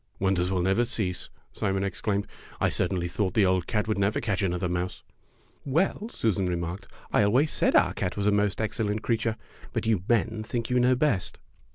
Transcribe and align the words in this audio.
"Wonders 0.17 0.49
will 0.49 0.63
never 0.63 0.83
cease!" 0.83 1.29
Simon 1.53 1.83
ex 1.83 2.01
claimed. 2.01 2.25
"I 2.59 2.69
certainly 2.69 3.07
thought 3.07 3.35
the 3.35 3.45
old 3.45 3.67
cat 3.67 3.87
would 3.87 3.99
never 3.99 4.19
catch 4.19 4.41
another 4.41 4.67
mouse." 4.67 5.03
"Well," 5.63 6.09
Susan 6.09 6.47
remarked, 6.47 6.87
"I 7.13 7.21
always 7.21 7.51
said 7.51 7.75
our 7.75 7.93
cat 7.93 8.17
was 8.17 8.25
a 8.25 8.31
most 8.31 8.59
excellent 8.59 9.03
creature, 9.03 9.37
but 9.73 9.85
you 9.85 10.01
men 10.09 10.41
think 10.41 10.71
you 10.71 10.79
know 10.79 10.95
best." 10.95 11.37